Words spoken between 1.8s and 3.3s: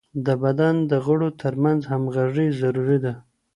همږغي ضروري ده.